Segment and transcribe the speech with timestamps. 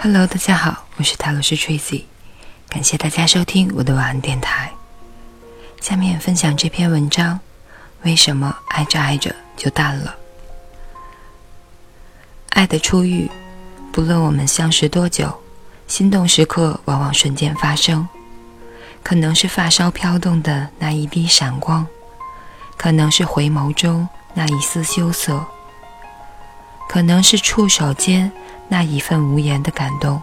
[0.00, 2.04] Hello，大家好，我是塔罗斯 Tracy，
[2.68, 4.70] 感谢大家收听我的晚安电台。
[5.80, 7.40] 下面分享这篇文章：
[8.04, 10.14] 为什么爱着爱着就淡了？
[12.50, 13.28] 爱的初遇，
[13.92, 15.36] 不论我们相识多久，
[15.88, 18.08] 心动时刻往往瞬间发生。
[19.02, 21.84] 可能是发梢飘动的那一滴闪光，
[22.76, 25.44] 可能是回眸中那一丝羞涩，
[26.88, 28.30] 可能是触手间
[28.68, 30.20] 那一份无言的感动，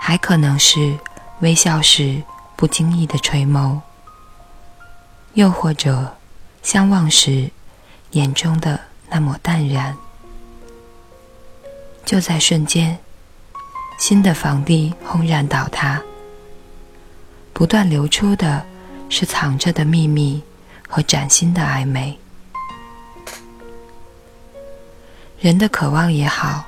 [0.00, 0.96] 还可能是
[1.40, 2.22] 微笑时
[2.54, 3.80] 不经意的垂眸，
[5.34, 6.16] 又或者
[6.62, 7.50] 相望时
[8.12, 8.78] 眼中的
[9.10, 9.96] 那抹淡然。
[12.04, 12.96] 就在瞬间，
[13.98, 16.00] 新的房地轰然倒塌。
[17.52, 18.64] 不断流出的
[19.08, 20.42] 是藏着的秘密
[20.88, 22.16] 和崭新的暧昧。
[25.40, 26.64] 人的渴望也好，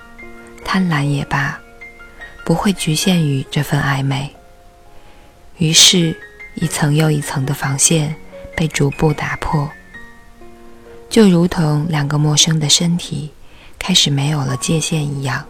[0.70, 1.58] 贪婪也罢，
[2.44, 4.30] 不会局限于这份暧昧。
[5.56, 6.14] 于是，
[6.56, 8.14] 一层又一层的防线
[8.54, 9.66] 被逐步打破，
[11.08, 13.30] 就如同两个陌生的身体
[13.78, 15.42] 开始没有了界限一样，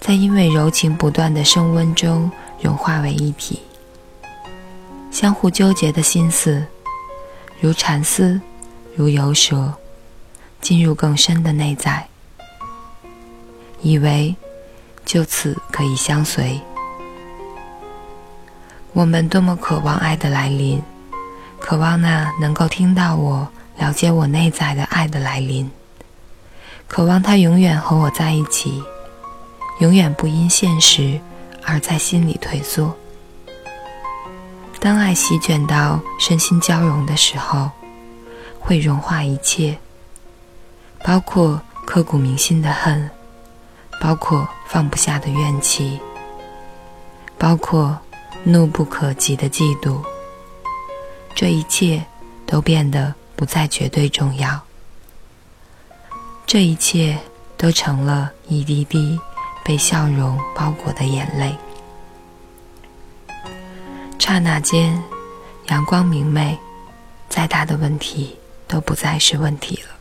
[0.00, 3.62] 在因为柔情不断的升温中融化为一体。
[5.10, 6.62] 相互纠结的心思，
[7.58, 8.38] 如蚕丝，
[8.94, 9.72] 如游蛇，
[10.60, 12.06] 进入更深的内在，
[13.86, 14.34] 以为
[15.04, 16.60] 就此可以相随。
[18.92, 20.82] 我们多么渴望爱的来临，
[21.60, 25.70] 渴望那能够听到我、了解我内在的爱的来临，
[26.88, 28.82] 渴望他永远和我在一起，
[29.78, 31.20] 永远不因现实
[31.62, 32.92] 而在心里退缩。
[34.80, 37.70] 当爱席卷到身心交融的时候，
[38.58, 39.78] 会融化一切，
[41.04, 43.08] 包括刻骨铭心的恨，
[44.00, 45.98] 包括放不下的怨气，
[47.38, 47.98] 包括
[48.44, 50.00] 怒不可及的嫉妒。
[51.34, 52.04] 这一切
[52.46, 54.60] 都变得不再绝对重要，
[56.46, 57.18] 这一切
[57.56, 59.18] 都成了一滴滴
[59.64, 61.54] 被笑容包裹的眼泪。
[64.18, 65.02] 刹那间，
[65.68, 66.58] 阳光明媚，
[67.28, 68.36] 再大的问题
[68.66, 69.95] 都不再是问题了。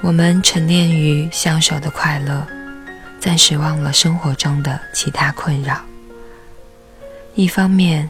[0.00, 2.46] 我们沉湎于相守的快乐，
[3.18, 5.80] 暂时忘了生活中的其他困扰。
[7.34, 8.08] 一方面，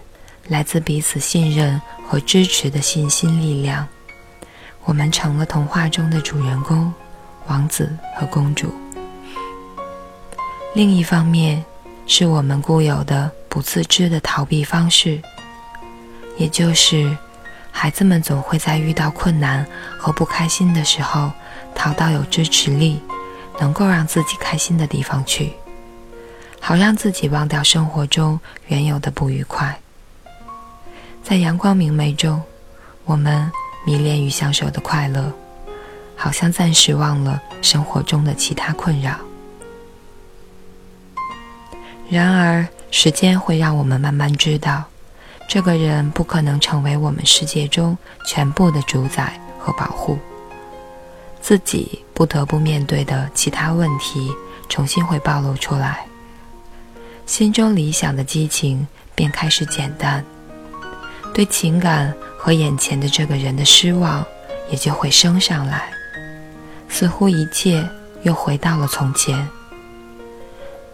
[0.48, 3.88] 来自彼此信任和支持的信心力量，
[4.84, 6.92] 我们成了童话中的主人公，
[7.46, 8.72] 王子和公主。
[10.74, 11.64] 另一方面，
[12.06, 15.20] 是我们固有的不自知的逃避方式，
[16.36, 17.16] 也就是
[17.72, 19.66] 孩子们总会在遇到困难
[19.98, 21.32] 和不开心的时候，
[21.74, 23.00] 逃到有支持力、
[23.60, 25.52] 能够让自己开心的地方去，
[26.60, 29.78] 好让自己忘掉生活中原有的不愉快。
[31.22, 32.42] 在阳光明媚中，
[33.04, 33.50] 我们
[33.84, 35.32] 迷恋于相守的快乐，
[36.16, 39.16] 好像暂时忘了生活中的其他困扰。
[42.10, 44.84] 然而，时间会让我们慢慢知道，
[45.46, 47.96] 这个人不可能成为我们世界中
[48.26, 50.18] 全部的主宰和保护。
[51.40, 54.30] 自己不得不面对的其他问题，
[54.68, 56.06] 重新会暴露出来。
[57.26, 60.24] 心中理想的激情便开始减淡，
[61.34, 64.24] 对情感和眼前的这个人的失望
[64.70, 65.90] 也就会升上来，
[66.88, 67.86] 似乎一切
[68.22, 69.48] 又回到了从前。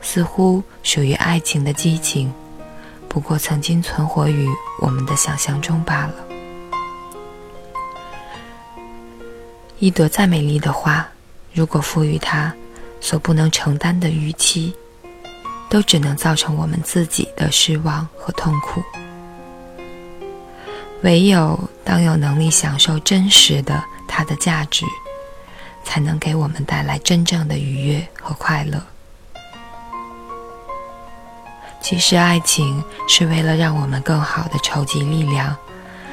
[0.01, 2.33] 似乎属于爱情的激情，
[3.09, 4.49] 不过曾经存活于
[4.81, 6.15] 我们的想象中罢了。
[9.85, 11.07] 一朵再美丽的花，
[11.53, 12.51] 如果赋予它
[13.03, 14.75] 所不能承担的预期，
[15.69, 18.83] 都只能造成我们自己的失望和痛苦。
[21.03, 24.87] 唯有当有能力享受真实的它的价值，
[25.85, 28.83] 才能给我们带来真正的愉悦和快乐。
[31.83, 35.55] 其实，爱情是为了让我们更好的筹集力量，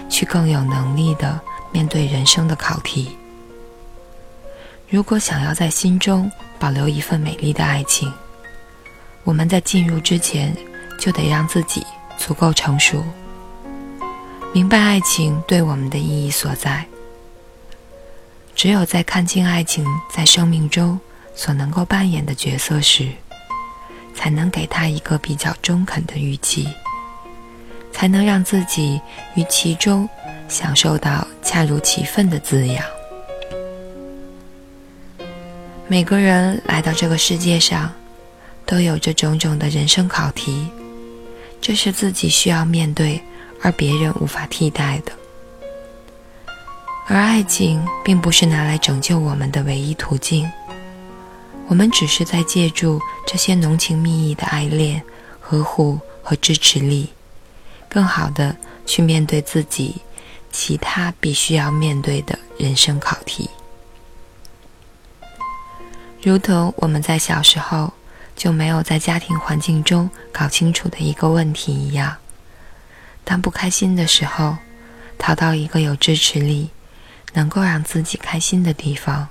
[0.10, 1.40] 去更有能力的
[1.72, 3.18] 面对人生的考题。
[4.92, 6.30] 如果想要在心中
[6.60, 8.12] 保留一份美丽的爱情，
[9.24, 10.54] 我们在进入之前
[11.00, 11.82] 就得让自己
[12.18, 13.02] 足够成熟，
[14.52, 16.86] 明白爱情对我们的意义所在。
[18.54, 21.00] 只有在看清爱情在生命中
[21.34, 23.08] 所能够扮演的角色时，
[24.14, 26.68] 才能给他一个比较中肯的预期，
[27.94, 29.00] 才能让自己
[29.36, 30.08] 于其中
[30.50, 32.84] 享受到恰如其分的滋养。
[35.92, 37.92] 每个人来到这个世界上，
[38.66, 40.70] 都有着种种的人生考题，
[41.60, 43.22] 这是自己需要面对，
[43.62, 45.12] 而别人无法替代的。
[47.08, 50.50] 而爱情并不是拿来拯救我们的唯一途径，
[51.68, 52.98] 我们只是在借助
[53.28, 55.04] 这些浓情蜜意的爱恋、
[55.42, 57.10] 呵护和支持力，
[57.90, 58.56] 更好的
[58.86, 59.98] 去面对自己
[60.54, 63.50] 其他必须要面对的人生考题。
[66.22, 67.92] 如同我们在小时候
[68.36, 72.16] 就没有在家庭环境中搞清楚的一个问题一样，
[73.24, 74.58] 当不开心的时候，
[75.18, 76.70] 逃到一个有支持力。
[77.34, 79.30] 能够让自己开心的地方，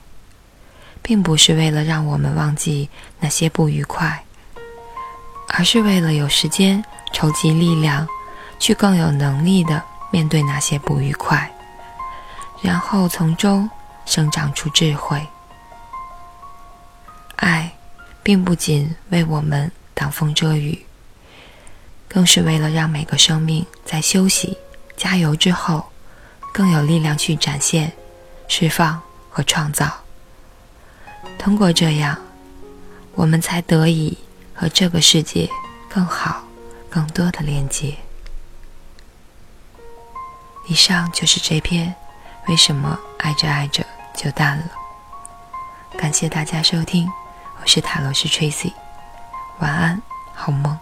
[1.03, 2.89] 并不是为了让我们忘记
[3.19, 4.25] 那些不愉快，
[5.49, 6.83] 而是为了有时间
[7.13, 8.09] 筹集力量，
[8.59, 11.53] 去更有能力的面对那些不愉快，
[12.63, 13.69] 然后从中
[14.07, 15.27] 生长出智慧。
[18.31, 20.87] 并不仅为我们挡风遮雨，
[22.07, 24.57] 更是为了让每个生命在休息、
[24.97, 25.91] 加油之后。
[26.53, 27.91] 更有力量去展现、
[28.47, 29.91] 释放和创造。
[31.39, 32.17] 通过这样，
[33.15, 34.17] 我们才得以
[34.55, 35.51] 和这个世界
[35.89, 36.45] 更好、
[36.89, 37.97] 更多的连接。
[40.69, 41.93] 以上就是这篇
[42.49, 43.85] 《为什么爱着爱着
[44.15, 44.71] 就淡了》。
[45.99, 47.09] 感谢大家收听，
[47.63, 48.73] 我是塔罗师 Tracy，
[49.59, 50.01] 晚安，
[50.35, 50.79] 好梦。